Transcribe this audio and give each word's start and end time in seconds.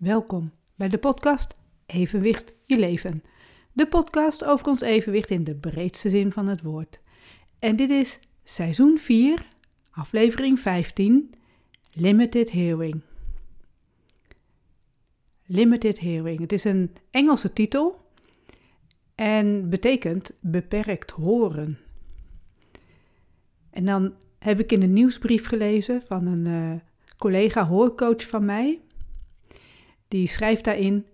Welkom 0.00 0.52
bij 0.74 0.88
de 0.88 0.98
podcast 0.98 1.54
Evenwicht 1.86 2.52
je 2.64 2.78
leven. 2.78 3.22
De 3.72 3.86
podcast 3.86 4.44
over 4.44 4.66
ons 4.66 4.80
evenwicht 4.80 5.30
in 5.30 5.44
de 5.44 5.54
breedste 5.54 6.10
zin 6.10 6.32
van 6.32 6.46
het 6.46 6.62
woord. 6.62 7.00
En 7.58 7.76
dit 7.76 7.90
is 7.90 8.20
seizoen 8.42 8.98
4, 8.98 9.46
aflevering 9.90 10.60
15, 10.60 11.34
Limited 11.92 12.50
Hearing. 12.50 13.00
Limited 15.46 16.00
Hearing. 16.00 16.40
Het 16.40 16.52
is 16.52 16.64
een 16.64 16.92
Engelse 17.10 17.52
titel 17.52 18.10
en 19.14 19.68
betekent 19.68 20.32
beperkt 20.40 21.10
horen. 21.10 21.78
En 23.70 23.84
dan 23.84 24.14
heb 24.38 24.60
ik 24.60 24.72
in 24.72 24.82
een 24.82 24.92
nieuwsbrief 24.92 25.46
gelezen 25.46 26.02
van 26.06 26.26
een 26.26 26.48
uh, 26.48 26.80
collega 27.18 27.66
hoorcoach 27.66 28.28
van 28.28 28.44
mij. 28.44 28.80
Die 30.10 30.26
schrijft 30.26 30.64
daarin: 30.64 31.06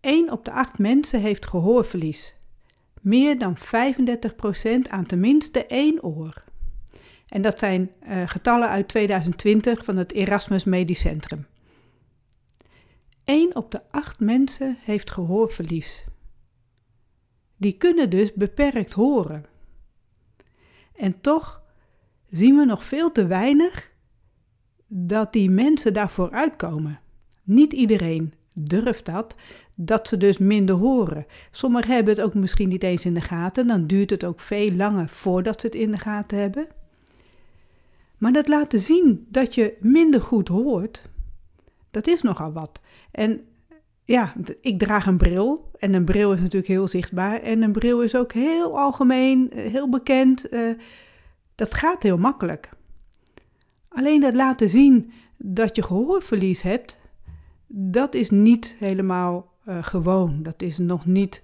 1 0.00 0.30
op 0.32 0.44
de 0.44 0.52
8 0.52 0.78
mensen 0.78 1.20
heeft 1.20 1.46
gehoorverlies. 1.46 2.36
Meer 3.00 3.38
dan 3.38 3.56
35% 3.56 3.60
aan 4.88 5.06
tenminste 5.06 5.66
één 5.66 6.02
oor. 6.02 6.38
En 7.26 7.42
dat 7.42 7.58
zijn 7.58 7.90
uh, 8.08 8.28
getallen 8.28 8.68
uit 8.68 8.88
2020 8.88 9.84
van 9.84 9.96
het 9.96 10.12
Erasmus 10.12 10.64
Medisch 10.64 11.00
Centrum. 11.00 11.46
1 13.24 13.56
op 13.56 13.70
de 13.70 13.80
8 13.90 14.20
mensen 14.20 14.76
heeft 14.80 15.10
gehoorverlies. 15.10 16.04
Die 17.56 17.72
kunnen 17.72 18.10
dus 18.10 18.32
beperkt 18.32 18.92
horen. 18.92 19.46
En 20.96 21.20
toch 21.20 21.62
zien 22.30 22.56
we 22.56 22.64
nog 22.64 22.84
veel 22.84 23.12
te 23.12 23.26
weinig 23.26 23.90
dat 24.86 25.32
die 25.32 25.50
mensen 25.50 25.92
daarvoor 25.92 26.30
uitkomen. 26.30 27.01
Niet 27.42 27.72
iedereen 27.72 28.34
durft 28.54 29.04
dat, 29.04 29.34
dat 29.76 30.08
ze 30.08 30.16
dus 30.16 30.38
minder 30.38 30.74
horen. 30.74 31.26
Sommigen 31.50 31.94
hebben 31.94 32.14
het 32.14 32.22
ook 32.22 32.34
misschien 32.34 32.68
niet 32.68 32.82
eens 32.82 33.04
in 33.04 33.14
de 33.14 33.20
gaten, 33.20 33.66
dan 33.66 33.86
duurt 33.86 34.10
het 34.10 34.24
ook 34.24 34.40
veel 34.40 34.72
langer 34.72 35.08
voordat 35.08 35.60
ze 35.60 35.66
het 35.66 35.76
in 35.76 35.90
de 35.90 35.98
gaten 35.98 36.38
hebben. 36.38 36.66
Maar 38.18 38.32
dat 38.32 38.48
laten 38.48 38.80
zien 38.80 39.26
dat 39.28 39.54
je 39.54 39.76
minder 39.80 40.22
goed 40.22 40.48
hoort, 40.48 41.08
dat 41.90 42.06
is 42.06 42.22
nogal 42.22 42.52
wat. 42.52 42.80
En 43.10 43.40
ja, 44.04 44.34
ik 44.60 44.78
draag 44.78 45.06
een 45.06 45.16
bril 45.16 45.70
en 45.78 45.94
een 45.94 46.04
bril 46.04 46.32
is 46.32 46.40
natuurlijk 46.40 46.72
heel 46.72 46.88
zichtbaar 46.88 47.40
en 47.40 47.62
een 47.62 47.72
bril 47.72 48.00
is 48.00 48.14
ook 48.14 48.32
heel 48.32 48.78
algemeen, 48.78 49.50
heel 49.54 49.88
bekend. 49.88 50.52
Uh, 50.52 50.78
dat 51.54 51.74
gaat 51.74 52.02
heel 52.02 52.18
makkelijk. 52.18 52.68
Alleen 53.88 54.20
dat 54.20 54.34
laten 54.34 54.70
zien 54.70 55.12
dat 55.36 55.76
je 55.76 55.82
gehoorverlies 55.82 56.62
hebt, 56.62 56.98
dat 57.74 58.14
is 58.14 58.30
niet 58.30 58.76
helemaal 58.78 59.52
uh, 59.68 59.84
gewoon. 59.84 60.42
Dat 60.42 60.62
is 60.62 60.78
nog 60.78 61.06
niet 61.06 61.42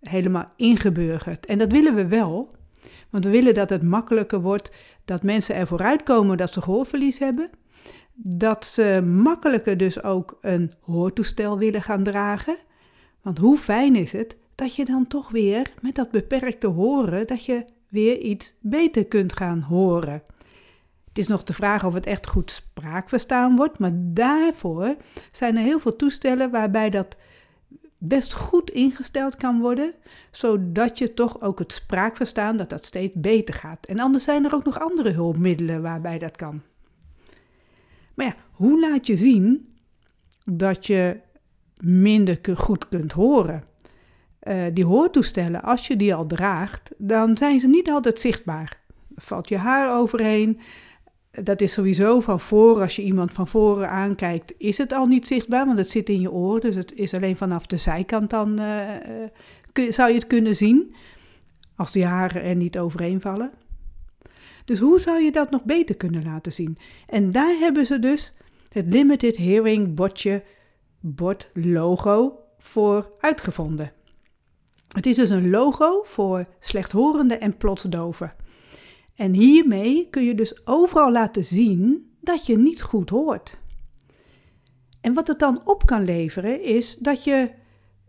helemaal 0.00 0.52
ingeburgerd. 0.56 1.46
En 1.46 1.58
dat 1.58 1.72
willen 1.72 1.94
we 1.94 2.06
wel, 2.06 2.48
want 3.10 3.24
we 3.24 3.30
willen 3.30 3.54
dat 3.54 3.70
het 3.70 3.82
makkelijker 3.82 4.40
wordt 4.40 4.70
dat 5.04 5.22
mensen 5.22 5.54
er 5.54 5.66
vooruit 5.66 6.02
komen 6.02 6.36
dat 6.36 6.52
ze 6.52 6.60
gehoorverlies 6.62 7.18
hebben. 7.18 7.50
Dat 8.14 8.64
ze 8.64 9.02
makkelijker 9.04 9.76
dus 9.76 10.02
ook 10.02 10.38
een 10.40 10.72
hoortoestel 10.80 11.58
willen 11.58 11.82
gaan 11.82 12.02
dragen. 12.02 12.56
Want 13.22 13.38
hoe 13.38 13.56
fijn 13.56 13.96
is 13.96 14.12
het 14.12 14.36
dat 14.54 14.74
je 14.74 14.84
dan 14.84 15.06
toch 15.06 15.30
weer 15.30 15.72
met 15.80 15.94
dat 15.94 16.10
beperkte 16.10 16.66
horen, 16.66 17.26
dat 17.26 17.44
je 17.44 17.64
weer 17.88 18.18
iets 18.18 18.54
beter 18.60 19.06
kunt 19.06 19.32
gaan 19.32 19.60
horen. 19.60 20.22
Het 21.16 21.24
is 21.24 21.30
nog 21.30 21.44
de 21.44 21.52
vraag 21.52 21.84
of 21.84 21.94
het 21.94 22.06
echt 22.06 22.26
goed 22.26 22.50
spraakverstaan 22.50 23.56
wordt, 23.56 23.78
maar 23.78 23.90
daarvoor 23.94 24.96
zijn 25.32 25.56
er 25.56 25.62
heel 25.62 25.80
veel 25.80 25.96
toestellen 25.96 26.50
waarbij 26.50 26.90
dat 26.90 27.16
best 27.98 28.32
goed 28.32 28.70
ingesteld 28.70 29.36
kan 29.36 29.60
worden, 29.60 29.94
zodat 30.30 30.98
je 30.98 31.14
toch 31.14 31.40
ook 31.40 31.58
het 31.58 31.72
spraakverstaan 31.72 32.56
dat 32.56 32.70
dat 32.70 32.84
steeds 32.84 33.12
beter 33.14 33.54
gaat. 33.54 33.86
En 33.86 33.98
anders 33.98 34.24
zijn 34.24 34.44
er 34.44 34.54
ook 34.54 34.64
nog 34.64 34.80
andere 34.80 35.10
hulpmiddelen 35.10 35.82
waarbij 35.82 36.18
dat 36.18 36.36
kan. 36.36 36.62
Maar 38.14 38.26
ja, 38.26 38.34
hoe 38.50 38.80
laat 38.80 39.06
je 39.06 39.16
zien 39.16 39.74
dat 40.44 40.86
je 40.86 41.20
minder 41.82 42.38
goed 42.54 42.88
kunt 42.88 43.12
horen? 43.12 43.62
Uh, 44.42 44.64
die 44.72 44.84
hoortoestellen, 44.84 45.62
als 45.62 45.86
je 45.86 45.96
die 45.96 46.14
al 46.14 46.26
draagt, 46.26 46.90
dan 46.98 47.36
zijn 47.36 47.60
ze 47.60 47.68
niet 47.68 47.90
altijd 47.90 48.20
zichtbaar. 48.20 48.80
Valt 49.14 49.48
je 49.48 49.56
haar 49.56 49.98
overheen, 49.98 50.60
dat 51.42 51.60
is 51.60 51.72
sowieso 51.72 52.20
van 52.20 52.40
voren, 52.40 52.82
als 52.82 52.96
je 52.96 53.02
iemand 53.02 53.32
van 53.32 53.48
voren 53.48 53.88
aankijkt, 53.90 54.54
is 54.58 54.78
het 54.78 54.92
al 54.92 55.06
niet 55.06 55.26
zichtbaar, 55.26 55.66
want 55.66 55.78
het 55.78 55.90
zit 55.90 56.08
in 56.08 56.20
je 56.20 56.32
oor. 56.32 56.60
Dus 56.60 56.74
het 56.74 56.92
is 56.94 57.14
alleen 57.14 57.36
vanaf 57.36 57.66
de 57.66 57.76
zijkant 57.76 58.30
dan, 58.30 58.60
uh, 58.60 58.90
kun, 59.72 59.92
zou 59.92 60.08
je 60.08 60.14
het 60.14 60.26
kunnen 60.26 60.56
zien, 60.56 60.94
als 61.76 61.92
die 61.92 62.04
haren 62.04 62.42
er 62.42 62.56
niet 62.56 62.78
overheen 62.78 63.20
vallen. 63.20 63.50
Dus 64.64 64.78
hoe 64.78 65.00
zou 65.00 65.22
je 65.22 65.32
dat 65.32 65.50
nog 65.50 65.64
beter 65.64 65.96
kunnen 65.96 66.24
laten 66.24 66.52
zien? 66.52 66.76
En 67.06 67.32
daar 67.32 67.56
hebben 67.58 67.86
ze 67.86 67.98
dus 67.98 68.34
het 68.72 68.86
Limited 68.86 69.36
Hearing 69.36 69.94
bordje, 69.94 70.42
bord 71.00 71.50
logo 71.52 72.38
voor 72.58 73.10
uitgevonden. 73.20 73.92
Het 74.92 75.06
is 75.06 75.16
dus 75.16 75.30
een 75.30 75.50
logo 75.50 76.02
voor 76.04 76.46
slechthorenden 76.60 77.40
en 77.40 77.56
plotsdoven. 77.56 78.30
En 79.16 79.34
hiermee 79.34 80.08
kun 80.10 80.24
je 80.24 80.34
dus 80.34 80.66
overal 80.66 81.12
laten 81.12 81.44
zien 81.44 82.10
dat 82.20 82.46
je 82.46 82.58
niet 82.58 82.82
goed 82.82 83.10
hoort. 83.10 83.58
En 85.00 85.14
wat 85.14 85.26
het 85.28 85.38
dan 85.38 85.60
op 85.64 85.86
kan 85.86 86.04
leveren 86.04 86.62
is 86.62 86.96
dat 86.96 87.24
je, 87.24 87.50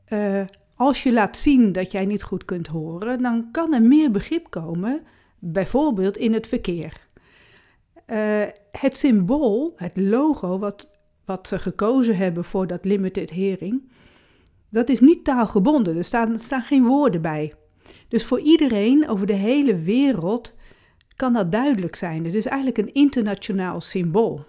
uh, 0.09 0.41
als 0.75 1.03
je 1.03 1.13
laat 1.13 1.37
zien 1.37 1.71
dat 1.71 1.91
jij 1.91 2.05
niet 2.05 2.23
goed 2.23 2.45
kunt 2.45 2.67
horen, 2.67 3.21
dan 3.21 3.51
kan 3.51 3.73
er 3.73 3.81
meer 3.81 4.11
begrip 4.11 4.49
komen, 4.49 5.01
bijvoorbeeld 5.39 6.17
in 6.17 6.33
het 6.33 6.47
verkeer. 6.47 7.05
Uh, 8.07 8.43
het 8.71 8.97
symbool, 8.97 9.73
het 9.75 9.97
logo 9.97 10.59
wat, 10.59 10.99
wat 11.25 11.47
ze 11.47 11.59
gekozen 11.59 12.17
hebben 12.17 12.43
voor 12.43 12.67
dat 12.67 12.85
limited 12.85 13.29
hearing, 13.29 13.91
dat 14.69 14.89
is 14.89 14.99
niet 14.99 15.23
taalgebonden. 15.23 15.97
Er 15.97 16.03
staan, 16.03 16.33
er 16.33 16.39
staan 16.39 16.61
geen 16.61 16.85
woorden 16.85 17.21
bij. 17.21 17.53
Dus 18.07 18.25
voor 18.25 18.39
iedereen 18.39 19.09
over 19.09 19.27
de 19.27 19.33
hele 19.33 19.75
wereld 19.75 20.55
kan 21.17 21.33
dat 21.33 21.51
duidelijk 21.51 21.95
zijn. 21.95 22.25
Het 22.25 22.33
is 22.33 22.45
eigenlijk 22.45 22.77
een 22.77 22.93
internationaal 22.93 23.81
symbool. 23.81 24.45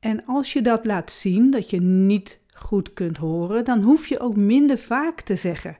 En 0.00 0.24
als 0.26 0.52
je 0.52 0.62
dat 0.62 0.86
laat 0.86 1.10
zien, 1.10 1.50
dat 1.50 1.70
je 1.70 1.80
niet 1.80 2.40
goed 2.54 2.92
kunt 2.92 3.16
horen, 3.16 3.64
dan 3.64 3.82
hoef 3.82 4.06
je 4.06 4.20
ook 4.20 4.36
minder 4.36 4.78
vaak 4.78 5.20
te 5.20 5.36
zeggen 5.36 5.76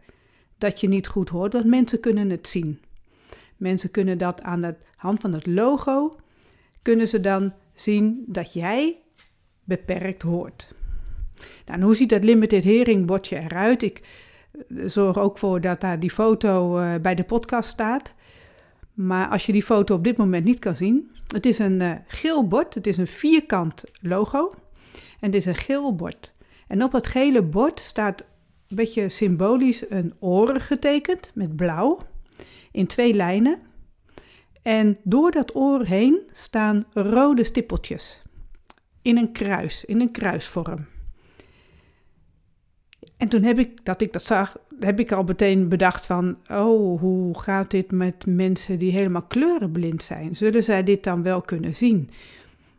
dat 0.58 0.80
je 0.80 0.88
niet 0.88 1.08
goed 1.08 1.28
hoort, 1.28 1.52
want 1.52 1.64
mensen 1.64 2.00
kunnen 2.00 2.30
het 2.30 2.48
zien. 2.48 2.80
Mensen 3.56 3.90
kunnen 3.90 4.18
dat 4.18 4.42
aan 4.42 4.60
de 4.60 4.74
hand 4.96 5.20
van 5.20 5.32
het 5.32 5.46
logo, 5.46 6.12
kunnen 6.82 7.08
ze 7.08 7.20
dan 7.20 7.52
zien 7.74 8.24
dat 8.26 8.52
jij 8.52 8.98
beperkt 9.64 10.22
hoort. 10.22 10.74
Nou, 11.66 11.82
hoe 11.82 11.94
ziet 11.94 12.08
dat 12.08 12.24
limited 12.24 12.64
hearing 12.64 13.06
bordje 13.06 13.38
eruit? 13.38 13.82
Ik 13.82 14.02
eh, 14.52 14.84
zorg 14.86 15.18
ook 15.18 15.38
voor 15.38 15.60
dat 15.60 15.80
daar 15.80 16.00
die 16.00 16.10
foto 16.10 16.80
uh, 16.80 16.94
bij 17.02 17.14
de 17.14 17.24
podcast 17.24 17.70
staat. 17.70 18.14
Maar 19.00 19.28
als 19.28 19.46
je 19.46 19.52
die 19.52 19.62
foto 19.62 19.94
op 19.94 20.04
dit 20.04 20.18
moment 20.18 20.44
niet 20.44 20.58
kan 20.58 20.76
zien, 20.76 21.10
het 21.26 21.46
is 21.46 21.58
een 21.58 21.80
uh, 21.80 21.92
geel 22.06 22.48
bord, 22.48 22.74
het 22.74 22.86
is 22.86 22.96
een 22.96 23.06
vierkant 23.06 23.84
logo 24.00 24.50
en 24.92 25.26
het 25.26 25.34
is 25.34 25.46
een 25.46 25.54
geel 25.54 25.94
bord. 25.94 26.32
En 26.66 26.82
op 26.82 26.92
het 26.92 27.06
gele 27.06 27.42
bord 27.42 27.80
staat 27.80 28.20
een 28.68 28.76
beetje 28.76 29.08
symbolisch 29.08 29.90
een 29.90 30.14
oor 30.18 30.60
getekend 30.60 31.30
met 31.34 31.56
blauw 31.56 31.98
in 32.72 32.86
twee 32.86 33.14
lijnen. 33.14 33.58
En 34.62 34.98
door 35.02 35.30
dat 35.30 35.56
oor 35.56 35.84
heen 35.84 36.20
staan 36.32 36.84
rode 36.92 37.44
stippeltjes 37.44 38.20
in 39.02 39.16
een 39.16 39.32
kruis, 39.32 39.84
in 39.84 40.00
een 40.00 40.10
kruisvorm. 40.10 40.86
En 43.16 43.28
toen 43.28 43.42
heb 43.42 43.58
ik, 43.58 43.84
dat 43.84 44.00
ik 44.02 44.12
dat 44.12 44.24
zag, 44.24 44.56
heb 44.80 45.00
ik 45.00 45.12
al 45.12 45.22
meteen 45.22 45.68
bedacht 45.68 46.06
van, 46.06 46.36
oh, 46.48 47.00
hoe 47.00 47.40
gaat 47.40 47.70
dit 47.70 47.90
met 47.90 48.26
mensen 48.26 48.78
die 48.78 48.92
helemaal 48.92 49.22
kleurenblind 49.22 50.02
zijn? 50.02 50.36
Zullen 50.36 50.64
zij 50.64 50.82
dit 50.82 51.04
dan 51.04 51.22
wel 51.22 51.40
kunnen 51.40 51.74
zien? 51.74 52.10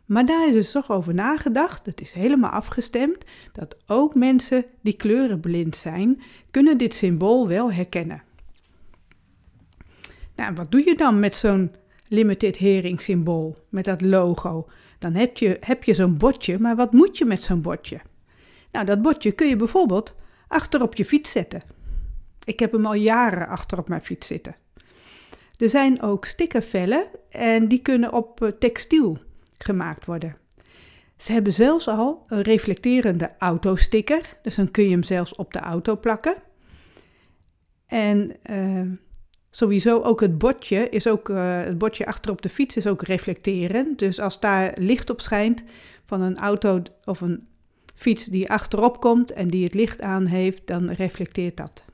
Maar 0.06 0.26
daar 0.26 0.48
is 0.48 0.54
dus 0.54 0.72
toch 0.72 0.90
over 0.90 1.14
nagedacht, 1.14 1.86
het 1.86 2.00
is 2.00 2.12
helemaal 2.12 2.50
afgestemd, 2.50 3.24
dat 3.52 3.76
ook 3.86 4.14
mensen 4.14 4.64
die 4.80 4.92
kleurenblind 4.92 5.76
zijn, 5.76 6.20
kunnen 6.50 6.78
dit 6.78 6.94
symbool 6.94 7.48
wel 7.48 7.72
herkennen. 7.72 8.22
Nou, 10.36 10.54
wat 10.54 10.70
doe 10.70 10.84
je 10.84 10.94
dan 10.96 11.20
met 11.20 11.36
zo'n 11.36 11.70
limited 12.08 12.58
hearing 12.58 13.00
symbool, 13.00 13.56
met 13.68 13.84
dat 13.84 14.00
logo? 14.00 14.64
Dan 14.98 15.14
heb 15.14 15.36
je, 15.36 15.56
heb 15.60 15.84
je 15.84 15.94
zo'n 15.94 16.16
bordje, 16.16 16.58
maar 16.58 16.76
wat 16.76 16.92
moet 16.92 17.18
je 17.18 17.24
met 17.24 17.42
zo'n 17.42 17.62
bordje? 17.62 18.00
Nou, 18.72 18.86
dat 18.86 19.02
bordje 19.02 19.32
kun 19.32 19.48
je 19.48 19.56
bijvoorbeeld 19.56 20.14
achter 20.48 20.82
op 20.82 20.94
je 20.94 21.04
fiets 21.04 21.30
zetten. 21.30 21.62
Ik 22.44 22.58
heb 22.60 22.72
hem 22.72 22.86
al 22.86 22.94
jaren 22.94 23.48
achter 23.48 23.78
op 23.78 23.88
mijn 23.88 24.02
fiets 24.02 24.26
zitten. 24.26 24.56
Er 25.56 25.68
zijn 25.70 26.02
ook 26.02 26.24
stickervellen 26.24 27.06
en 27.30 27.68
die 27.68 27.82
kunnen 27.82 28.12
op 28.12 28.42
eh, 28.42 28.48
textiel 28.48 29.18
gemaakt 29.58 30.06
worden. 30.06 30.36
Ze 31.16 31.32
hebben 31.32 31.52
zelfs 31.52 31.88
al 31.88 32.22
een 32.26 32.42
reflecterende 32.42 33.30
autosticker, 33.38 34.30
dus 34.42 34.54
dan 34.54 34.70
kun 34.70 34.84
je 34.84 34.90
hem 34.90 35.02
zelfs 35.02 35.34
op 35.34 35.52
de 35.52 35.58
auto 35.58 35.96
plakken. 35.96 36.34
En 37.86 38.32
uh, 38.50 38.92
sowieso 39.50 40.00
ook 40.00 40.20
het 40.20 40.38
bordje 40.38 40.88
is 40.88 41.06
ook, 41.06 41.28
uh, 41.28 41.60
het 41.60 41.78
bordje 41.78 42.06
achter 42.06 42.30
op 42.30 42.42
de 42.42 42.48
fiets 42.48 42.76
is 42.76 42.86
ook 42.86 43.02
reflecterend. 43.02 43.98
Dus 43.98 44.20
als 44.20 44.40
daar 44.40 44.72
licht 44.80 45.10
op 45.10 45.20
schijnt 45.20 45.62
van 46.06 46.20
een 46.20 46.36
auto 46.36 46.82
of 47.04 47.20
een 47.20 47.46
fiets 47.94 48.24
die 48.24 48.50
achterop 48.50 49.00
komt 49.00 49.32
en 49.32 49.48
die 49.48 49.64
het 49.64 49.74
licht 49.74 50.00
aan 50.00 50.26
heeft, 50.26 50.66
dan 50.66 50.90
reflecteert 50.90 51.56
dat. 51.56 51.84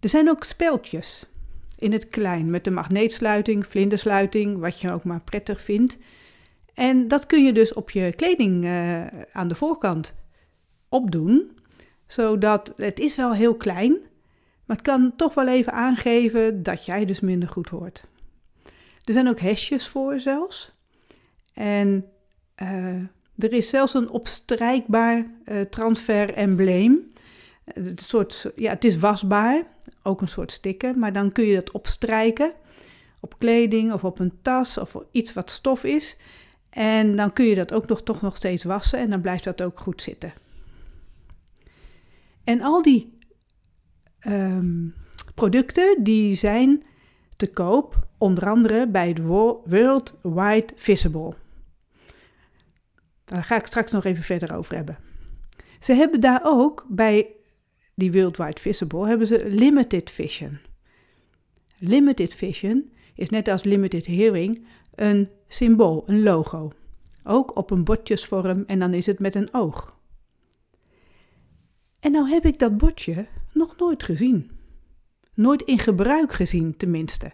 Er 0.00 0.08
zijn 0.08 0.30
ook 0.30 0.44
speldjes 0.44 1.26
in 1.78 1.92
het 1.92 2.08
klein 2.08 2.50
met 2.50 2.64
de 2.64 2.70
magneetsluiting, 2.70 3.66
vlindersluiting, 3.66 4.58
wat 4.58 4.80
je 4.80 4.92
ook 4.92 5.04
maar 5.04 5.20
prettig 5.20 5.60
vindt. 5.60 5.98
En 6.74 7.08
dat 7.08 7.26
kun 7.26 7.44
je 7.44 7.52
dus 7.52 7.72
op 7.72 7.90
je 7.90 8.12
kleding 8.12 8.64
uh, 8.64 9.06
aan 9.32 9.48
de 9.48 9.54
voorkant 9.54 10.14
opdoen, 10.88 11.58
zodat 12.06 12.72
het 12.76 13.00
is 13.00 13.16
wel 13.16 13.34
heel 13.34 13.54
klein, 13.54 13.92
maar 14.64 14.76
het 14.76 14.86
kan 14.86 15.12
toch 15.16 15.34
wel 15.34 15.48
even 15.48 15.72
aangeven 15.72 16.62
dat 16.62 16.84
jij 16.84 17.04
dus 17.04 17.20
minder 17.20 17.48
goed 17.48 17.68
hoort. 17.68 18.04
Er 19.04 19.12
zijn 19.12 19.28
ook 19.28 19.40
hesjes 19.40 19.88
voor 19.88 20.20
zelfs. 20.20 20.70
En 21.52 22.04
uh, 22.62 23.00
er 23.38 23.52
is 23.52 23.68
zelfs 23.68 23.94
een 23.94 24.10
opstrijkbaar 24.10 25.26
uh, 25.44 25.60
transfer-embleem. 25.60 27.05
Het, 27.72 28.00
soort, 28.02 28.52
ja, 28.56 28.70
het 28.70 28.84
is 28.84 28.98
wasbaar, 28.98 29.66
ook 30.02 30.20
een 30.20 30.28
soort 30.28 30.52
sticker, 30.52 30.98
maar 30.98 31.12
dan 31.12 31.32
kun 31.32 31.44
je 31.44 31.54
dat 31.54 31.70
opstrijken 31.70 32.52
op 33.20 33.38
kleding 33.38 33.92
of 33.92 34.04
op 34.04 34.18
een 34.18 34.38
tas 34.42 34.78
of 34.78 34.96
iets 35.10 35.32
wat 35.32 35.50
stof 35.50 35.84
is. 35.84 36.16
En 36.70 37.16
dan 37.16 37.32
kun 37.32 37.44
je 37.44 37.54
dat 37.54 37.72
ook 37.72 37.86
nog, 37.86 38.02
toch 38.02 38.20
nog 38.20 38.36
steeds 38.36 38.64
wassen 38.64 38.98
en 38.98 39.10
dan 39.10 39.20
blijft 39.20 39.44
dat 39.44 39.62
ook 39.62 39.80
goed 39.80 40.02
zitten. 40.02 40.32
En 42.44 42.62
al 42.62 42.82
die 42.82 43.18
um, 44.26 44.94
producten 45.34 46.04
die 46.04 46.34
zijn 46.34 46.84
te 47.36 47.50
koop, 47.50 47.94
onder 48.18 48.48
andere 48.48 48.88
bij 48.88 49.16
World 49.66 50.18
Wide 50.22 50.72
Visible. 50.74 51.32
Daar 53.24 53.42
ga 53.44 53.56
ik 53.56 53.66
straks 53.66 53.92
nog 53.92 54.04
even 54.04 54.22
verder 54.22 54.54
over 54.54 54.74
hebben. 54.74 54.96
Ze 55.80 55.94
hebben 55.94 56.20
daar 56.20 56.40
ook 56.44 56.86
bij 56.88 57.35
die 57.96 58.12
Worldwide 58.12 58.60
Visible 58.60 59.06
hebben 59.06 59.26
ze 59.26 59.48
Limited 59.48 60.10
Vision. 60.10 60.58
Limited 61.78 62.34
Vision 62.34 62.92
is 63.14 63.28
net 63.28 63.48
als 63.48 63.62
Limited 63.62 64.06
Hearing 64.06 64.66
een 64.94 65.28
symbool, 65.48 66.02
een 66.06 66.22
logo. 66.22 66.70
Ook 67.24 67.56
op 67.56 67.70
een 67.70 67.84
bordjesvorm 67.84 68.64
en 68.66 68.78
dan 68.78 68.94
is 68.94 69.06
het 69.06 69.18
met 69.18 69.34
een 69.34 69.54
oog. 69.54 69.98
En 72.00 72.12
nou 72.12 72.28
heb 72.28 72.44
ik 72.44 72.58
dat 72.58 72.76
bordje 72.76 73.26
nog 73.52 73.76
nooit 73.76 74.04
gezien. 74.04 74.50
Nooit 75.34 75.62
in 75.62 75.78
gebruik 75.78 76.32
gezien, 76.32 76.76
tenminste. 76.76 77.32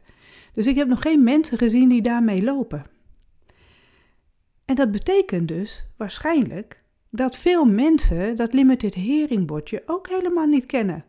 Dus 0.55 0.67
ik 0.67 0.77
heb 0.77 0.89
nog 0.89 1.03
geen 1.03 1.23
mensen 1.23 1.59
gezien 1.59 1.89
die 1.89 2.03
daarmee 2.03 2.43
lopen. 2.43 2.83
En 4.65 4.75
dat 4.75 4.91
betekent 4.91 5.49
dus 5.49 5.87
waarschijnlijk 5.97 6.82
dat 7.15 7.37
veel 7.37 7.65
mensen 7.65 8.37
dat 8.37 8.53
limited 8.53 8.95
heringbordje 8.95 9.83
ook 9.87 10.09
helemaal 10.09 10.47
niet 10.47 10.67
kennen. 10.67 11.05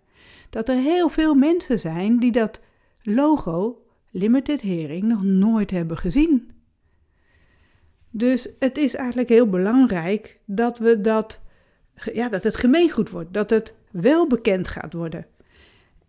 Dat 0.50 0.70
er 0.70 0.76
heel 0.76 1.10
veel 1.10 1.34
mensen 1.34 1.80
zijn 1.80 2.20
die 2.20 2.32
dat 2.32 2.62
logo 3.02 3.82
limited 4.12 4.62
hering 4.62 5.04
nog 5.04 5.24
nooit 5.24 5.72
hebben 5.72 5.98
gezien. 5.98 6.52
Dus 8.10 8.50
het 8.60 8.78
is 8.78 8.96
eigenlijk 8.96 9.30
heel 9.30 9.50
belangrijk 9.50 10.40
dat 10.46 10.78
we 10.78 11.02
dat, 11.02 11.42
ja, 12.14 12.30
dat 12.30 12.44
het 12.44 12.56
gemeengoed 12.56 13.10
wordt, 13.10 13.34
dat 13.34 13.50
het 13.50 13.76
wel 13.92 14.28
bekend 14.28 14.68
gaat 14.68 14.94
worden. 14.94 15.26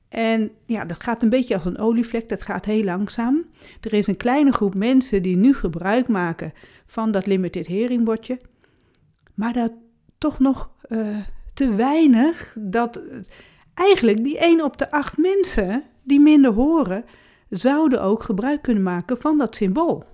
En 0.08 0.50
ja, 0.66 0.84
dat 0.84 1.02
gaat 1.02 1.22
een 1.22 1.28
beetje 1.28 1.54
als 1.54 1.64
een 1.64 1.78
olievlek, 1.78 2.28
dat 2.28 2.42
gaat 2.42 2.64
heel 2.64 2.84
langzaam. 2.84 3.44
Er 3.80 3.92
is 3.92 4.06
een 4.06 4.16
kleine 4.16 4.52
groep 4.52 4.74
mensen 4.74 5.22
die 5.22 5.36
nu 5.36 5.54
gebruik 5.54 6.08
maken 6.08 6.52
van 6.86 7.10
dat 7.10 7.26
limited 7.26 7.66
heringbordje. 7.66 8.36
Maar 9.34 9.52
dat 9.52 9.72
toch 10.24 10.38
nog 10.38 10.70
uh, 10.88 11.16
te 11.54 11.74
weinig 11.74 12.56
dat 12.58 13.02
eigenlijk 13.74 14.24
die 14.24 14.38
1 14.38 14.64
op 14.64 14.78
de 14.78 14.90
8 14.90 15.18
mensen 15.18 15.82
die 16.02 16.20
minder 16.20 16.52
horen, 16.52 17.04
zouden 17.48 18.02
ook 18.02 18.22
gebruik 18.22 18.62
kunnen 18.62 18.82
maken 18.82 19.20
van 19.20 19.38
dat 19.38 19.56
symbool. 19.56 20.04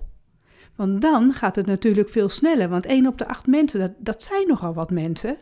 Want 0.75 1.01
dan 1.01 1.33
gaat 1.33 1.55
het 1.55 1.65
natuurlijk 1.65 2.09
veel 2.09 2.29
sneller, 2.29 2.69
want 2.69 2.85
1 2.85 3.07
op 3.07 3.17
de 3.17 3.27
8 3.27 3.47
mensen, 3.47 3.79
dat, 3.79 3.91
dat 3.97 4.23
zijn 4.23 4.47
nogal 4.47 4.73
wat 4.73 4.91
mensen. 4.91 5.35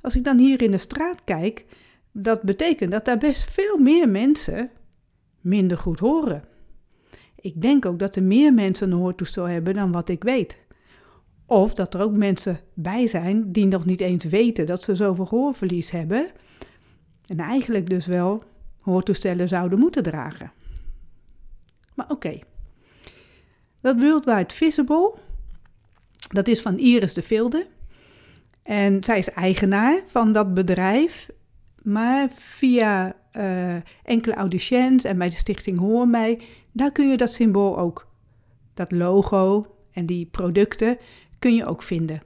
Als 0.00 0.16
ik 0.16 0.24
dan 0.24 0.38
hier 0.38 0.62
in 0.62 0.70
de 0.70 0.78
straat 0.78 1.24
kijk, 1.24 1.64
dat 2.12 2.42
betekent 2.42 2.90
dat 2.90 3.04
daar 3.04 3.18
best 3.18 3.50
veel 3.50 3.76
meer 3.76 4.08
mensen 4.08 4.70
minder 5.40 5.78
goed 5.78 5.98
horen. 5.98 6.44
Ik 7.40 7.62
denk 7.62 7.86
ook 7.86 7.98
dat 7.98 8.16
er 8.16 8.22
meer 8.22 8.52
mensen 8.52 8.90
een 8.90 8.98
hoortoestel 8.98 9.44
hebben 9.44 9.74
dan 9.74 9.92
wat 9.92 10.08
ik 10.08 10.22
weet. 10.22 10.63
Of 11.46 11.74
dat 11.74 11.94
er 11.94 12.00
ook 12.00 12.16
mensen 12.16 12.60
bij 12.74 13.06
zijn 13.06 13.52
die 13.52 13.66
nog 13.66 13.84
niet 13.84 14.00
eens 14.00 14.24
weten 14.24 14.66
dat 14.66 14.82
ze 14.82 14.94
zoveel 14.94 15.26
gehoorverlies 15.26 15.90
hebben. 15.90 16.26
En 17.26 17.38
eigenlijk 17.38 17.88
dus 17.88 18.06
wel 18.06 18.42
hoortoestellen 18.80 19.48
zouden 19.48 19.78
moeten 19.78 20.02
dragen. 20.02 20.52
Maar 21.94 22.10
oké. 22.10 22.38
Dat 23.80 24.00
Worldwide 24.00 24.54
Visible, 24.54 25.14
dat 26.28 26.48
is 26.48 26.60
van 26.60 26.78
Iris 26.78 27.14
de 27.14 27.22
Vilde. 27.22 27.66
En 28.62 29.04
zij 29.04 29.18
is 29.18 29.28
eigenaar 29.28 30.02
van 30.06 30.32
dat 30.32 30.54
bedrijf. 30.54 31.30
Maar 31.82 32.28
via 32.34 33.16
uh, 33.36 33.74
enkele 34.02 34.34
audiciëns 34.34 35.04
en 35.04 35.18
bij 35.18 35.28
de 35.28 35.36
stichting 35.36 35.78
Hoor 35.78 36.08
Mij, 36.08 36.40
daar 36.72 36.92
kun 36.92 37.08
je 37.08 37.16
dat 37.16 37.32
symbool 37.32 37.78
ook, 37.78 38.08
dat 38.74 38.92
logo 38.92 39.62
en 39.92 40.06
die 40.06 40.26
producten, 40.26 40.96
kun 41.44 41.54
je 41.54 41.66
ook 41.66 41.82
vinden. 41.82 42.22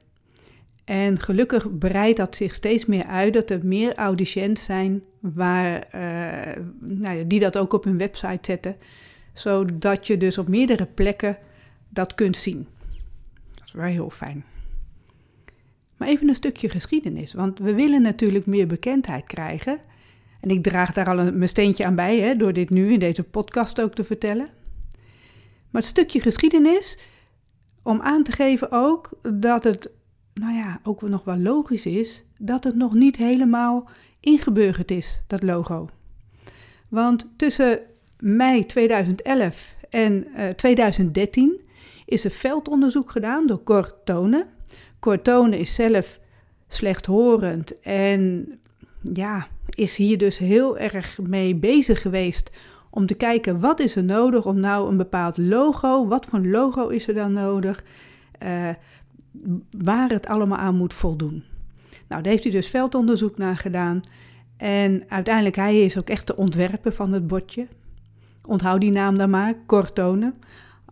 En 0.84 1.20
gelukkig 1.20 1.78
breidt 1.78 2.16
dat 2.16 2.36
zich 2.36 2.54
steeds 2.54 2.84
meer 2.84 3.04
uit 3.04 3.32
dat 3.32 3.50
er 3.50 3.66
meer 3.66 3.94
audiciëns 3.94 4.64
zijn 4.64 5.02
waar, 5.20 5.86
uh, 5.94 6.64
nou 6.80 7.16
ja, 7.16 7.24
die 7.24 7.40
dat 7.40 7.56
ook 7.58 7.72
op 7.72 7.84
hun 7.84 7.98
website 7.98 8.38
zetten, 8.42 8.76
zodat 9.32 10.06
je 10.06 10.16
dus 10.16 10.38
op 10.38 10.48
meerdere 10.48 10.86
plekken 10.86 11.38
dat 11.88 12.14
kunt 12.14 12.36
zien. 12.36 12.66
Dat 13.54 13.66
is 13.66 13.72
wel 13.72 13.84
heel 13.84 14.10
fijn. 14.10 14.44
Maar 15.96 16.08
even 16.08 16.28
een 16.28 16.34
stukje 16.34 16.68
geschiedenis, 16.68 17.32
want 17.32 17.58
we 17.58 17.74
willen 17.74 18.02
natuurlijk 18.02 18.46
meer 18.46 18.66
bekendheid 18.66 19.24
krijgen. 19.26 19.80
En 20.40 20.50
ik 20.50 20.62
draag 20.62 20.92
daar 20.92 21.08
al 21.08 21.18
een, 21.18 21.36
mijn 21.36 21.48
steentje 21.48 21.84
aan 21.84 21.94
bij, 21.94 22.20
hè, 22.20 22.36
door 22.36 22.52
dit 22.52 22.70
nu 22.70 22.92
in 22.92 22.98
deze 22.98 23.22
podcast 23.22 23.80
ook 23.80 23.94
te 23.94 24.04
vertellen. 24.04 24.48
Maar 25.70 25.82
het 25.82 25.90
stukje 25.90 26.20
geschiedenis, 26.20 26.98
om 27.88 28.00
aan 28.00 28.22
te 28.22 28.32
geven 28.32 28.70
ook 28.70 29.10
dat 29.22 29.64
het, 29.64 29.90
nou 30.34 30.54
ja, 30.54 30.80
ook 30.82 31.02
nog 31.02 31.24
wel 31.24 31.38
logisch 31.38 31.86
is, 31.86 32.24
dat 32.38 32.64
het 32.64 32.76
nog 32.76 32.94
niet 32.94 33.16
helemaal 33.16 33.88
ingeburgerd 34.20 34.90
is, 34.90 35.22
dat 35.26 35.42
logo. 35.42 35.88
Want 36.88 37.30
tussen 37.36 37.80
mei 38.18 38.66
2011 38.66 39.74
en 39.90 40.26
uh, 40.26 40.48
eh, 40.48 40.54
2013 40.54 41.60
is 42.06 42.24
er 42.24 42.30
veldonderzoek 42.30 43.10
gedaan 43.10 43.46
door 43.46 43.62
Cor 43.62 43.94
Tonen. 44.04 44.46
Cortone 44.98 45.58
is 45.58 45.74
zelf 45.74 46.18
slechthorend 46.68 47.80
en 47.80 48.52
ja, 49.12 49.46
is 49.68 49.96
hier 49.96 50.18
dus 50.18 50.38
heel 50.38 50.78
erg 50.78 51.18
mee 51.18 51.54
bezig 51.54 52.02
geweest 52.02 52.50
om 52.98 53.06
te 53.06 53.14
kijken 53.14 53.60
wat 53.60 53.80
is 53.80 53.96
er 53.96 54.04
nodig 54.04 54.46
om 54.46 54.60
nou 54.60 54.88
een 54.88 54.96
bepaald 54.96 55.36
logo, 55.36 56.06
wat 56.06 56.26
voor 56.26 56.40
logo 56.40 56.88
is 56.88 57.08
er 57.08 57.14
dan 57.14 57.32
nodig, 57.32 57.84
uh, 58.42 58.68
waar 59.70 60.10
het 60.10 60.26
allemaal 60.26 60.58
aan 60.58 60.76
moet 60.76 60.94
voldoen. 60.94 61.44
Nou, 62.08 62.22
daar 62.22 62.32
heeft 62.32 62.42
hij 62.42 62.52
dus 62.52 62.68
veldonderzoek 62.68 63.36
naar 63.36 63.56
gedaan 63.56 64.00
en 64.56 65.04
uiteindelijk 65.08 65.56
hij 65.56 65.84
is 65.84 65.98
ook 65.98 66.08
echt 66.08 66.26
de 66.26 66.36
ontwerper 66.36 66.92
van 66.92 67.12
het 67.12 67.26
bordje. 67.26 67.66
Onthoud 68.46 68.80
die 68.80 68.90
naam 68.90 69.18
dan 69.18 69.30
maar, 69.30 69.54
Cortone. 69.66 70.32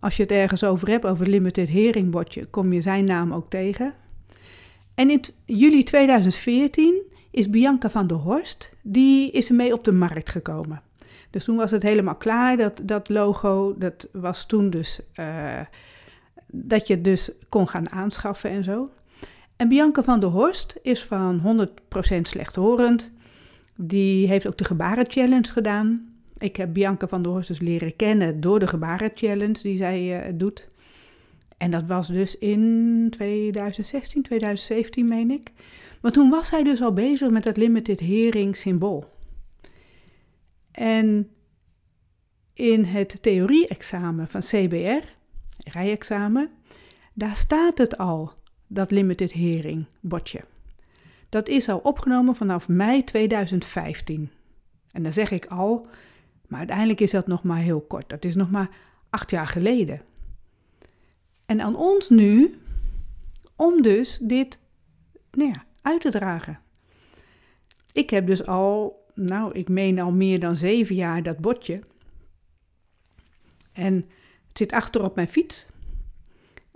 Als 0.01 0.17
je 0.17 0.23
het 0.23 0.33
ergens 0.33 0.65
over 0.65 0.89
hebt, 0.89 1.07
over 1.07 1.29
Limited 1.29 1.69
Heringbordje, 1.69 2.47
kom 2.47 2.73
je 2.73 2.83
zijn 2.83 3.05
naam 3.05 3.33
ook 3.33 3.51
tegen. 3.51 3.95
En 4.95 5.11
in 5.11 5.23
juli 5.45 5.83
2014 5.83 7.03
is 7.31 7.51
Bianca 7.51 7.91
van 7.91 8.07
der 8.07 8.17
Horst, 8.17 8.77
die 8.83 9.31
is 9.31 9.49
ermee 9.49 9.73
op 9.73 9.85
de 9.85 9.93
markt 9.93 10.31
gekomen. 10.31 10.83
Dus 11.37 11.45
toen 11.45 11.57
was 11.57 11.71
het 11.71 11.83
helemaal 11.83 12.15
klaar, 12.15 12.57
dat, 12.57 12.81
dat 12.85 13.09
logo, 13.09 13.75
dat 13.79 14.09
was 14.13 14.47
toen 14.47 14.71
dus, 14.71 15.01
uh, 15.17 15.61
dat 16.47 16.87
je 16.87 17.01
dus 17.01 17.31
kon 17.49 17.69
gaan 17.69 17.91
aanschaffen 17.91 18.51
en 18.51 18.65
zo. 18.65 18.89
En 19.57 19.69
Bianca 19.69 20.03
van 20.03 20.21
der 20.21 20.29
Horst 20.29 20.79
is 20.83 21.05
van 21.05 21.41
100% 21.41 22.21
slechthorend. 22.23 23.13
Die 23.75 24.29
heeft 24.29 24.47
ook 24.47 24.59
de 24.59 24.65
gebaren 24.65 25.05
challenge 25.09 25.53
gedaan. 25.53 26.09
Ik 26.39 26.57
heb 26.57 26.73
Bianca 26.73 27.09
van 27.09 27.23
der 27.23 27.33
Horst 27.33 27.49
dus 27.49 27.61
leren 27.61 27.97
kennen 27.97 28.41
door 28.41 28.59
de 28.59 28.67
gebaren 28.67 29.11
challenge 29.15 29.63
die 29.63 29.77
zij 29.77 30.29
uh, 30.29 30.33
doet. 30.39 30.67
En 31.57 31.71
dat 31.71 31.85
was 31.87 32.07
dus 32.09 32.39
in 32.39 33.07
2016, 33.11 34.23
2017 34.23 35.09
meen 35.09 35.31
ik. 35.31 35.51
Maar 36.01 36.13
toen 36.13 36.31
was 36.31 36.51
hij 36.51 36.63
dus 36.63 36.83
al 36.83 36.93
bezig 36.93 37.31
met 37.31 37.45
het 37.45 37.57
limited 37.57 38.01
hearing 38.01 38.57
symbool. 38.57 39.16
En 40.77 41.31
in 42.53 42.85
het 42.85 43.23
theorie-examen 43.23 44.29
van 44.29 44.41
CBR, 44.41 45.09
rijexamen, 45.71 46.51
daar 47.13 47.37
staat 47.37 47.79
het 47.79 47.99
al, 47.99 48.33
dat 48.67 48.91
limited 48.91 49.33
hearing 49.33 49.87
bordje. 50.01 50.45
Dat 51.29 51.49
is 51.49 51.69
al 51.69 51.79
opgenomen 51.79 52.35
vanaf 52.35 52.69
mei 52.69 53.05
2015. 53.05 54.31
En 54.91 55.03
dan 55.03 55.13
zeg 55.13 55.31
ik 55.31 55.47
al, 55.47 55.87
maar 56.47 56.59
uiteindelijk 56.59 57.01
is 57.01 57.11
dat 57.11 57.27
nog 57.27 57.43
maar 57.43 57.59
heel 57.61 57.81
kort. 57.81 58.09
Dat 58.09 58.25
is 58.25 58.35
nog 58.35 58.51
maar 58.51 58.69
acht 59.11 59.31
jaar 59.31 59.47
geleden. 59.47 60.01
En 61.47 61.61
aan 61.61 61.77
ons 61.77 62.09
nu 62.09 62.59
om 63.57 63.83
dus 63.83 64.19
dit 64.23 64.59
nou 65.31 65.51
ja, 65.51 65.65
uit 65.83 66.01
te 66.01 66.11
dragen. 66.11 66.61
Ik 67.93 68.11
heb 68.11 68.27
dus 68.27 68.47
al, 68.47 69.05
nou, 69.17 69.53
ik 69.53 69.69
meen 69.69 69.99
al 69.99 70.13
meer 70.13 70.41
dan 70.41 70.57
zeven 70.57 70.95
jaar 70.95 71.23
dat 71.23 71.39
bordje. 71.39 71.81
En 73.73 73.95
het 74.49 74.59
zit 74.59 74.73
achter 74.73 75.05
op 75.05 75.15
mijn 75.15 75.29
fiets. 75.29 75.67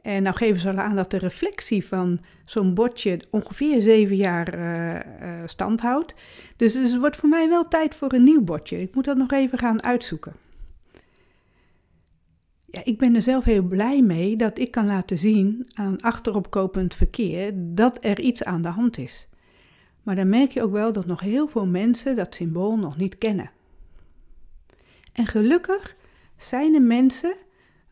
En 0.02 0.22
nou 0.22 0.36
geven 0.36 0.60
ze 0.60 0.70
al 0.70 0.76
aan 0.76 0.96
dat 0.96 1.10
de 1.10 1.18
reflectie 1.18 1.86
van 1.86 2.20
zo'n 2.44 2.74
bordje 2.74 3.20
ongeveer 3.30 3.82
zeven 3.82 4.16
jaar 4.16 4.58
uh, 4.58 5.42
stand 5.46 5.80
houdt. 5.80 6.14
Dus, 6.56 6.72
dus 6.72 6.90
het 6.90 7.00
wordt 7.00 7.16
voor 7.16 7.28
mij 7.28 7.48
wel 7.48 7.68
tijd 7.68 7.94
voor 7.94 8.12
een 8.12 8.24
nieuw 8.24 8.42
bordje. 8.42 8.80
Ik 8.80 8.94
moet 8.94 9.04
dat 9.04 9.16
nog 9.16 9.32
even 9.32 9.58
gaan 9.58 9.82
uitzoeken. 9.82 10.32
Ja, 12.64 12.80
ik 12.84 12.98
ben 12.98 13.14
er 13.14 13.22
zelf 13.22 13.44
heel 13.44 13.62
blij 13.62 14.02
mee 14.02 14.36
dat 14.36 14.58
ik 14.58 14.70
kan 14.70 14.86
laten 14.86 15.18
zien 15.18 15.70
aan 15.74 16.00
achteropkopend 16.00 16.94
verkeer 16.94 17.52
dat 17.54 17.98
er 18.04 18.20
iets 18.20 18.44
aan 18.44 18.62
de 18.62 18.68
hand 18.68 18.98
is. 18.98 19.28
Maar 20.02 20.14
dan 20.14 20.28
merk 20.28 20.50
je 20.50 20.62
ook 20.62 20.72
wel 20.72 20.92
dat 20.92 21.06
nog 21.06 21.20
heel 21.20 21.48
veel 21.48 21.66
mensen 21.66 22.16
dat 22.16 22.34
symbool 22.34 22.78
nog 22.78 22.96
niet 22.96 23.18
kennen. 23.18 23.50
En 25.12 25.26
gelukkig 25.26 25.96
zijn 26.36 26.74
er 26.74 26.82
mensen 26.82 27.34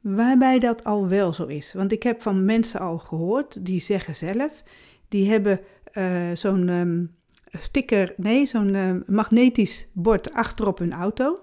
waarbij 0.01 0.59
dat 0.59 0.85
al 0.85 1.09
wel 1.09 1.33
zo 1.33 1.47
is. 1.47 1.73
Want 1.75 1.93
ik 1.93 2.03
heb 2.03 2.23
van 2.23 2.45
mensen 2.45 2.81
al 2.81 2.99
gehoord 2.99 3.67
die 3.67 3.81
zeggen 3.81 4.17
zelf, 4.17 4.63
die 5.09 5.31
hebben 5.31 5.61
uh, 5.95 6.31
zo'n 6.35 6.69
um, 6.69 7.15
sticker, 7.53 8.15
nee, 8.17 8.47
zo'n 8.47 8.75
uh, 8.75 8.95
magnetisch 9.07 9.89
bord 9.93 10.33
achterop 10.33 10.79
hun 10.79 10.93
auto. 10.93 11.37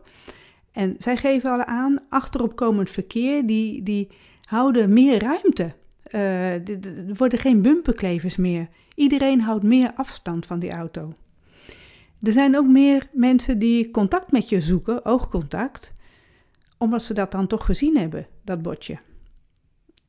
En 0.72 0.96
zij 0.98 1.18
geven 1.18 1.52
al 1.52 1.64
aan, 1.64 1.98
achteropkomend 2.10 2.90
verkeer, 2.90 3.46
die, 3.46 3.84
die 3.84 4.08
houden 4.42 4.94
meer 4.94 5.20
ruimte. 5.22 5.74
Uh, 6.12 6.54
er 6.54 7.16
worden 7.18 7.40
geen 7.40 7.62
bumperklevers 7.62 8.36
meer. 8.36 8.68
Iedereen 8.96 9.42
houdt 9.42 9.64
meer 9.64 9.92
afstand 9.96 10.46
van 10.46 10.60
die 10.60 10.72
auto. 10.72 11.14
Er 12.22 12.32
zijn 12.32 12.58
ook 12.58 12.68
meer 12.68 13.08
mensen 13.12 13.60
die 13.60 13.92
contact 13.92 14.32
met 14.32 14.50
je 14.50 14.62
zoeken, 14.62 15.06
oogcontact, 15.06 15.94
omdat 16.78 17.04
ze 17.04 17.14
dat 17.14 17.32
dan 17.32 17.48
toch 17.48 17.66
gezien 17.66 17.98
hebben, 17.98 18.28
dat 18.44 18.62
bordje. 18.62 18.98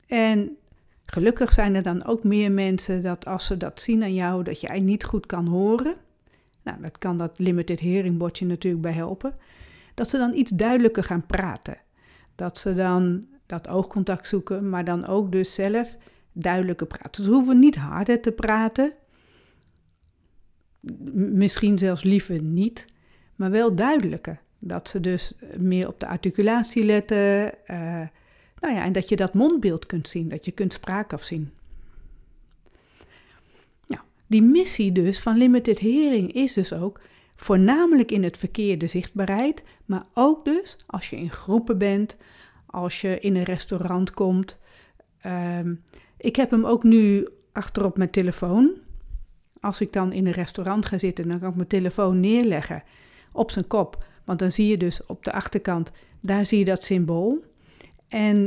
En 0.07 0.57
gelukkig 1.05 1.53
zijn 1.53 1.75
er 1.75 1.83
dan 1.83 2.05
ook 2.05 2.25
meer 2.25 2.53
mensen 2.53 3.03
dat 3.03 3.27
als 3.27 3.47
ze 3.47 3.57
dat 3.57 3.81
zien 3.81 4.03
aan 4.03 4.15
jou, 4.15 4.43
dat 4.43 4.61
jij 4.61 4.81
niet 4.81 5.05
goed 5.05 5.27
kan 5.27 5.47
horen. 5.47 5.95
Nou, 6.63 6.83
dat 6.83 6.99
kan 6.99 7.17
dat 7.17 7.39
limited 7.39 7.81
hearing 7.81 8.19
bordje 8.19 8.47
natuurlijk 8.47 8.83
bij 8.83 8.93
helpen 8.93 9.35
dat 9.95 10.11
ze 10.11 10.19
dan 10.19 10.35
iets 10.35 10.51
duidelijker 10.51 11.05
gaan 11.05 11.27
praten. 11.27 11.77
Dat 12.35 12.59
ze 12.59 12.75
dan 12.75 13.27
dat 13.47 13.69
oogcontact 13.69 14.29
zoeken, 14.29 14.69
maar 14.69 14.85
dan 14.85 15.07
ook 15.07 15.33
dus 15.33 15.55
zelf 15.55 15.97
duidelijker 16.39 16.87
praten. 16.87 17.25
Ze 17.25 17.31
hoeven 17.31 17.59
niet 17.59 17.77
harder 17.77 18.21
te 18.21 18.33
praten, 18.33 18.93
misschien 21.13 21.79
zelfs 21.79 22.03
liever 22.03 22.43
niet, 22.43 22.87
maar 23.37 23.51
wel 23.51 23.75
duidelijker. 23.75 24.41
Dat 24.59 24.89
ze 24.89 25.01
dus 25.01 25.33
meer 25.57 25.89
op 25.89 26.01
de 26.01 26.07
articulatie 26.07 26.85
letten. 26.85 27.53
Uh, 27.67 28.03
nou 28.59 28.75
ja, 28.75 28.85
en 28.85 28.93
dat 28.93 29.09
je 29.09 29.17
dat 29.17 29.35
mondbeeld 29.35 29.87
kunt 29.87 30.09
zien, 30.09 30.29
dat 30.29 30.45
je 30.45 30.51
kunt 30.53 30.73
spraak 30.73 31.13
afzien. 31.13 31.53
Nou, 33.87 34.03
die 34.27 34.43
missie 34.43 34.93
dus 34.93 35.21
van 35.21 35.37
Limited 35.37 35.81
Hearing 35.81 36.33
is 36.33 36.53
dus 36.53 36.73
ook 36.73 37.01
Voornamelijk 37.37 38.11
in 38.11 38.23
het 38.23 38.37
verkeer 38.37 38.79
de 38.79 38.87
zichtbaarheid, 38.87 39.63
maar 39.85 40.05
ook 40.15 40.45
dus 40.45 40.77
als 40.87 41.11
je 41.11 41.17
in 41.17 41.31
groepen 41.31 41.79
bent, 41.79 42.19
als 42.67 43.01
je 43.01 43.21
in 43.21 43.37
een 43.37 43.43
restaurant 43.43 44.11
komt. 44.11 44.59
Ehm, 45.21 45.75
ik 46.17 46.37
heb 46.37 46.51
hem 46.51 46.65
ook 46.65 46.83
nu 46.83 47.29
achterop 47.53 47.97
mijn 47.97 48.11
telefoon. 48.11 48.73
Als 49.61 49.81
ik 49.81 49.93
dan 49.93 50.13
in 50.13 50.27
een 50.27 50.33
restaurant 50.33 50.87
ga 50.87 50.99
zitten, 50.99 51.29
dan 51.29 51.39
kan 51.41 51.49
ik 51.49 51.57
mijn 51.57 51.69
telefoon 51.69 52.21
neerleggen 52.21 52.83
op 53.33 53.51
zijn 53.51 53.67
kop. 53.67 54.05
Want 54.25 54.39
dan 54.39 54.53
zie 54.53 54.67
je 54.67 54.77
dus 54.77 55.07
op 55.07 55.25
de 55.25 55.33
achterkant, 55.33 55.91
daar 56.21 56.47
zie 56.47 56.59
je 56.59 56.65
dat 56.65 56.85
symbool. 56.85 57.45
En 58.09 58.41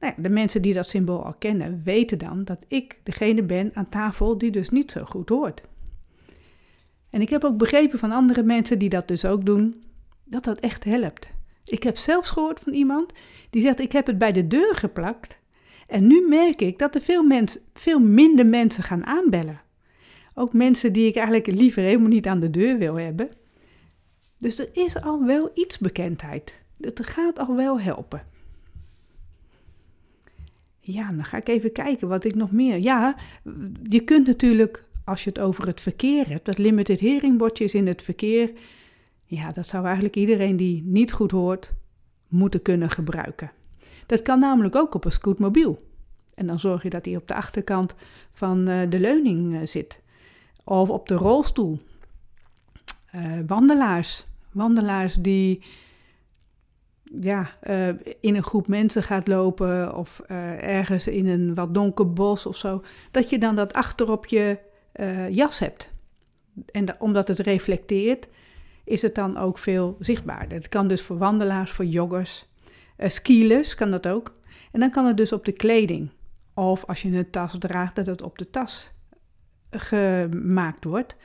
nou 0.00 0.14
ja, 0.16 0.22
de 0.22 0.28
mensen 0.28 0.62
die 0.62 0.74
dat 0.74 0.88
symbool 0.88 1.24
al 1.24 1.34
kennen, 1.34 1.80
weten 1.84 2.18
dan 2.18 2.44
dat 2.44 2.64
ik 2.68 3.00
degene 3.02 3.42
ben 3.42 3.70
aan 3.74 3.88
tafel 3.88 4.38
die 4.38 4.50
dus 4.50 4.68
niet 4.68 4.90
zo 4.90 5.04
goed 5.04 5.28
hoort. 5.28 5.62
En 7.10 7.20
ik 7.20 7.28
heb 7.28 7.44
ook 7.44 7.56
begrepen 7.56 7.98
van 7.98 8.12
andere 8.12 8.42
mensen 8.42 8.78
die 8.78 8.88
dat 8.88 9.08
dus 9.08 9.24
ook 9.24 9.46
doen, 9.46 9.82
dat 10.24 10.44
dat 10.44 10.58
echt 10.58 10.84
helpt. 10.84 11.30
Ik 11.64 11.82
heb 11.82 11.96
zelfs 11.96 12.30
gehoord 12.30 12.60
van 12.60 12.72
iemand 12.72 13.12
die 13.50 13.62
zegt: 13.62 13.80
Ik 13.80 13.92
heb 13.92 14.06
het 14.06 14.18
bij 14.18 14.32
de 14.32 14.46
deur 14.46 14.74
geplakt. 14.74 15.38
En 15.88 16.06
nu 16.06 16.28
merk 16.28 16.60
ik 16.60 16.78
dat 16.78 16.94
er 16.94 17.00
veel, 17.00 17.24
mens, 17.24 17.58
veel 17.74 18.00
minder 18.00 18.46
mensen 18.46 18.82
gaan 18.82 19.06
aanbellen. 19.06 19.60
Ook 20.34 20.52
mensen 20.52 20.92
die 20.92 21.06
ik 21.06 21.16
eigenlijk 21.16 21.46
liever 21.46 21.82
helemaal 21.82 22.08
niet 22.08 22.26
aan 22.26 22.40
de 22.40 22.50
deur 22.50 22.78
wil 22.78 22.94
hebben. 22.94 23.28
Dus 24.38 24.58
er 24.58 24.68
is 24.72 25.00
al 25.00 25.24
wel 25.24 25.50
iets 25.54 25.78
bekendheid. 25.78 26.60
Het 26.80 27.06
gaat 27.06 27.38
al 27.38 27.56
wel 27.56 27.80
helpen. 27.80 28.22
Ja, 30.80 31.08
dan 31.08 31.24
ga 31.24 31.36
ik 31.36 31.48
even 31.48 31.72
kijken 31.72 32.08
wat 32.08 32.24
ik 32.24 32.34
nog 32.34 32.52
meer. 32.52 32.78
Ja, 32.78 33.16
je 33.82 34.00
kunt 34.00 34.26
natuurlijk 34.26 34.84
als 35.08 35.24
je 35.24 35.28
het 35.28 35.40
over 35.40 35.66
het 35.66 35.80
verkeer 35.80 36.28
hebt, 36.28 36.44
dat 36.44 36.58
limited 36.58 37.00
hearing 37.00 37.52
is 37.52 37.74
in 37.74 37.86
het 37.86 38.02
verkeer, 38.02 38.52
ja, 39.24 39.52
dat 39.52 39.66
zou 39.66 39.84
eigenlijk 39.84 40.16
iedereen 40.16 40.56
die 40.56 40.82
niet 40.82 41.12
goed 41.12 41.30
hoort 41.30 41.72
moeten 42.28 42.62
kunnen 42.62 42.90
gebruiken. 42.90 43.50
Dat 44.06 44.22
kan 44.22 44.38
namelijk 44.38 44.76
ook 44.76 44.94
op 44.94 45.04
een 45.04 45.12
scootmobiel. 45.12 45.78
En 46.34 46.46
dan 46.46 46.58
zorg 46.58 46.82
je 46.82 46.90
dat 46.90 47.04
hij 47.04 47.16
op 47.16 47.28
de 47.28 47.34
achterkant 47.34 47.94
van 48.32 48.68
uh, 48.68 48.90
de 48.90 49.00
leuning 49.00 49.54
uh, 49.54 49.60
zit. 49.64 50.02
Of 50.64 50.90
op 50.90 51.08
de 51.08 51.14
rolstoel. 51.14 51.78
Uh, 53.14 53.32
wandelaars. 53.46 54.24
Wandelaars 54.52 55.14
die 55.14 55.62
ja, 57.14 57.50
in 58.20 58.34
een 58.34 58.42
groep 58.42 58.68
mensen 58.68 59.02
gaat 59.02 59.28
lopen 59.28 59.96
of 59.96 60.20
ergens 60.60 61.06
in 61.06 61.26
een 61.26 61.54
wat 61.54 61.74
donker 61.74 62.12
bos 62.12 62.46
of 62.46 62.56
zo. 62.56 62.82
Dat 63.10 63.30
je 63.30 63.38
dan 63.38 63.54
dat 63.54 63.72
achterop 63.72 64.26
je 64.26 64.58
uh, 64.94 65.30
jas 65.30 65.58
hebt. 65.58 65.90
En 66.70 67.00
omdat 67.00 67.28
het 67.28 67.38
reflecteert, 67.38 68.28
is 68.84 69.02
het 69.02 69.14
dan 69.14 69.36
ook 69.36 69.58
veel 69.58 69.96
zichtbaarder. 70.00 70.58
Het 70.58 70.68
kan 70.68 70.88
dus 70.88 71.02
voor 71.02 71.18
wandelaars, 71.18 71.70
voor 71.70 71.84
joggers, 71.84 72.47
uh, 72.98 73.60
kan 73.76 73.90
dat 73.90 74.08
ook. 74.08 74.32
En 74.72 74.80
dan 74.80 74.90
kan 74.90 75.06
het 75.06 75.16
dus 75.16 75.32
op 75.32 75.44
de 75.44 75.52
kleding. 75.52 76.10
Of 76.54 76.84
als 76.84 77.02
je 77.02 77.10
een 77.10 77.30
tas 77.30 77.56
draagt, 77.58 77.96
dat 77.96 78.06
het 78.06 78.22
op 78.22 78.38
de 78.38 78.50
tas 78.50 78.90
gemaakt 79.70 80.84
wordt. 80.84 81.16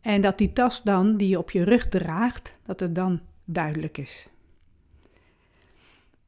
En 0.00 0.20
dat 0.20 0.38
die 0.38 0.52
tas 0.52 0.82
dan, 0.82 1.16
die 1.16 1.28
je 1.28 1.38
op 1.38 1.50
je 1.50 1.64
rug 1.64 1.88
draagt, 1.88 2.58
dat 2.66 2.80
het 2.80 2.94
dan 2.94 3.20
duidelijk 3.44 3.98
is. 3.98 4.28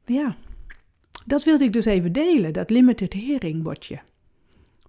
Ja, 0.05 0.35
dat 1.25 1.43
wilde 1.43 1.63
ik 1.63 1.73
dus 1.73 1.85
even 1.85 2.11
delen, 2.11 2.53
dat 2.53 2.69
limited 2.69 3.13
hearing 3.13 3.63
bordje. 3.63 3.99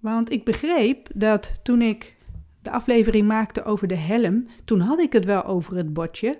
Want 0.01 0.31
ik 0.31 0.45
begreep 0.45 1.09
dat 1.15 1.61
toen 1.63 1.83
ik 1.83 2.17
de 2.63 2.71
aflevering 2.71 3.27
maakte 3.27 3.65
over 3.65 3.89
de 3.89 3.97
helm, 3.97 4.49
toen 4.65 4.81
had 4.81 5.01
ik 5.01 5.13
het 5.13 5.25
wel 5.25 5.45
over 5.45 5.77
het 5.77 5.93
bordje, 5.93 6.39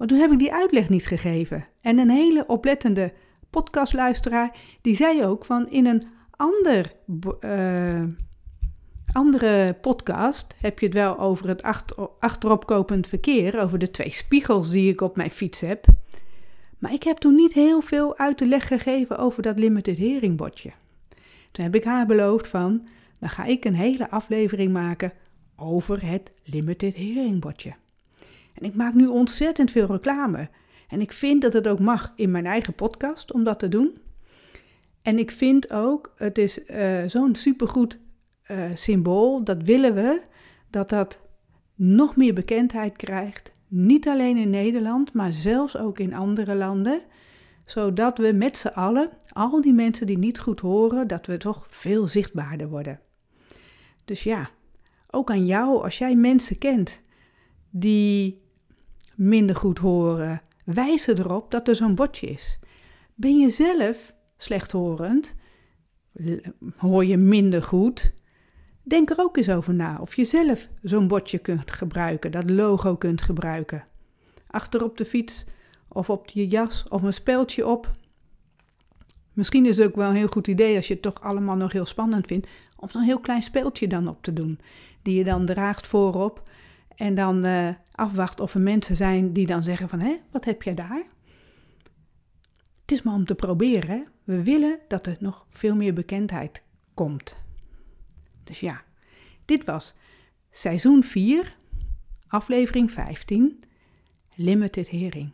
maar 0.00 0.08
toen 0.08 0.18
heb 0.18 0.32
ik 0.32 0.38
die 0.38 0.52
uitleg 0.52 0.88
niet 0.88 1.06
gegeven. 1.06 1.66
En 1.80 1.98
een 1.98 2.10
hele 2.10 2.44
oplettende 2.46 3.12
podcastluisteraar, 3.50 4.56
die 4.80 4.94
zei 4.94 5.24
ook 5.24 5.44
van 5.44 5.70
in 5.70 5.86
een 5.86 6.02
ander, 6.30 6.92
uh, 7.40 8.02
andere 9.12 9.74
podcast 9.80 10.54
heb 10.60 10.78
je 10.78 10.86
het 10.86 10.94
wel 10.94 11.18
over 11.18 11.48
het 11.48 11.62
achter, 11.62 12.08
achteropkopend 12.18 13.06
verkeer, 13.06 13.60
over 13.60 13.78
de 13.78 13.90
twee 13.90 14.10
spiegels 14.10 14.70
die 14.70 14.90
ik 14.92 15.00
op 15.00 15.16
mijn 15.16 15.30
fiets 15.30 15.60
heb. 15.60 15.84
Maar 16.78 16.92
ik 16.92 17.02
heb 17.02 17.16
toen 17.16 17.34
niet 17.34 17.52
heel 17.52 17.80
veel 17.80 18.18
uit 18.18 18.36
te 18.36 18.46
leg 18.46 18.66
gegeven 18.66 19.18
over 19.18 19.42
dat 19.42 19.58
limited 19.58 19.98
hearing 19.98 20.36
bordje. 20.36 20.72
Toen 21.50 21.64
heb 21.64 21.74
ik 21.74 21.84
haar 21.84 22.06
beloofd 22.06 22.48
van, 22.48 22.88
dan 23.18 23.28
ga 23.28 23.44
ik 23.44 23.64
een 23.64 23.74
hele 23.74 24.10
aflevering 24.10 24.72
maken 24.72 25.12
over 25.56 26.06
het 26.06 26.32
limited 26.44 26.96
hearing 26.96 27.40
bordje. 27.40 27.74
En 28.60 28.66
ik 28.66 28.74
maak 28.74 28.94
nu 28.94 29.06
ontzettend 29.06 29.70
veel 29.70 29.86
reclame. 29.86 30.48
En 30.88 31.00
ik 31.00 31.12
vind 31.12 31.42
dat 31.42 31.52
het 31.52 31.68
ook 31.68 31.78
mag 31.78 32.12
in 32.16 32.30
mijn 32.30 32.46
eigen 32.46 32.74
podcast 32.74 33.32
om 33.32 33.44
dat 33.44 33.58
te 33.58 33.68
doen. 33.68 33.98
En 35.02 35.18
ik 35.18 35.30
vind 35.30 35.72
ook, 35.72 36.12
het 36.16 36.38
is 36.38 36.68
uh, 36.68 37.02
zo'n 37.06 37.34
supergoed 37.34 37.98
uh, 38.50 38.64
symbool, 38.74 39.44
dat 39.44 39.62
willen 39.62 39.94
we, 39.94 40.22
dat 40.70 40.88
dat 40.88 41.20
nog 41.74 42.16
meer 42.16 42.34
bekendheid 42.34 42.96
krijgt. 42.96 43.52
Niet 43.68 44.08
alleen 44.08 44.36
in 44.36 44.50
Nederland, 44.50 45.12
maar 45.12 45.32
zelfs 45.32 45.76
ook 45.76 45.98
in 45.98 46.14
andere 46.14 46.54
landen. 46.54 47.00
Zodat 47.64 48.18
we 48.18 48.32
met 48.32 48.56
z'n 48.56 48.68
allen, 48.68 49.10
al 49.32 49.60
die 49.60 49.72
mensen 49.72 50.06
die 50.06 50.18
niet 50.18 50.38
goed 50.38 50.60
horen, 50.60 51.06
dat 51.08 51.26
we 51.26 51.36
toch 51.36 51.66
veel 51.68 52.08
zichtbaarder 52.08 52.68
worden. 52.68 53.00
Dus 54.04 54.22
ja, 54.22 54.50
ook 55.10 55.30
aan 55.30 55.46
jou, 55.46 55.82
als 55.82 55.98
jij 55.98 56.16
mensen 56.16 56.58
kent 56.58 57.00
die 57.70 58.42
minder 59.20 59.56
goed 59.56 59.78
horen, 59.78 60.42
wijs 60.64 61.06
erop 61.06 61.50
dat 61.50 61.68
er 61.68 61.76
zo'n 61.76 61.94
bordje 61.94 62.26
is. 62.26 62.58
Ben 63.14 63.38
je 63.38 63.50
zelf 63.50 64.12
slechthorend, 64.36 65.34
hoor 66.76 67.04
je 67.04 67.16
minder 67.16 67.62
goed, 67.62 68.12
denk 68.82 69.10
er 69.10 69.18
ook 69.18 69.36
eens 69.36 69.48
over 69.48 69.74
na 69.74 69.98
of 70.00 70.16
je 70.16 70.24
zelf 70.24 70.68
zo'n 70.82 71.08
bordje 71.08 71.38
kunt 71.38 71.72
gebruiken, 71.72 72.30
dat 72.30 72.50
logo 72.50 72.96
kunt 72.96 73.22
gebruiken. 73.22 73.84
Achter 74.46 74.84
op 74.84 74.96
de 74.96 75.04
fiets 75.04 75.46
of 75.88 76.10
op 76.10 76.28
je 76.28 76.48
jas 76.48 76.86
of 76.88 77.02
een 77.02 77.12
speldje 77.12 77.66
op. 77.66 77.90
Misschien 79.32 79.66
is 79.66 79.78
het 79.78 79.86
ook 79.86 79.96
wel 79.96 80.08
een 80.08 80.16
heel 80.16 80.28
goed 80.28 80.46
idee 80.46 80.76
als 80.76 80.86
je 80.86 80.92
het 80.92 81.02
toch 81.02 81.20
allemaal 81.20 81.56
nog 81.56 81.72
heel 81.72 81.86
spannend 81.86 82.26
vindt, 82.26 82.48
om 82.76 82.88
zo'n 82.88 83.02
heel 83.02 83.20
klein 83.20 83.42
speeltje 83.42 83.88
dan 83.88 84.08
op 84.08 84.22
te 84.22 84.32
doen, 84.32 84.58
die 85.02 85.16
je 85.16 85.24
dan 85.24 85.46
draagt 85.46 85.86
voorop 85.86 86.42
en 87.00 87.14
dan 87.14 87.46
uh, 87.46 87.68
afwacht 87.92 88.40
of 88.40 88.54
er 88.54 88.62
mensen 88.62 88.96
zijn 88.96 89.32
die 89.32 89.46
dan 89.46 89.64
zeggen 89.64 89.88
van, 89.88 90.00
hé, 90.00 90.16
wat 90.30 90.44
heb 90.44 90.62
jij 90.62 90.74
daar? 90.74 91.04
Het 92.80 92.92
is 92.92 93.02
maar 93.02 93.14
om 93.14 93.24
te 93.26 93.34
proberen. 93.34 94.04
We 94.24 94.42
willen 94.42 94.78
dat 94.88 95.06
er 95.06 95.16
nog 95.20 95.46
veel 95.50 95.76
meer 95.76 95.92
bekendheid 95.92 96.62
komt. 96.94 97.36
Dus 98.44 98.60
ja, 98.60 98.82
dit 99.44 99.64
was 99.64 99.94
seizoen 100.50 101.04
4, 101.04 101.52
aflevering 102.26 102.90
15, 102.92 103.64
Limited 104.34 104.88
Hering. 104.88 105.32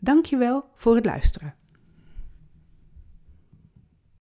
Dankjewel 0.00 0.64
voor 0.74 0.94
het 0.94 1.04
luisteren. 1.04 1.54